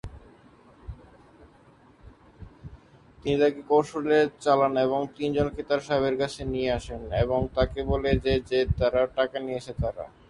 তিনি 3.19 3.35
তাকে 3.41 3.61
কৌশলে 3.71 4.17
চালান 4.43 4.73
এবং 4.85 4.99
তিনজনকে 5.17 5.61
তাঁর 5.69 5.81
সাহেবের 5.87 6.15
কাছে 6.21 6.41
নিয়ে 6.53 6.69
আসেন 6.77 7.01
এবং 7.23 7.39
তাকে 7.57 7.79
বলে 7.91 8.11
যে 8.25 8.33
যে 8.49 8.59
তারা 8.79 9.01
টাকা 9.17 9.37
নিয়েছে 9.45 9.71
তারা। 9.81 10.05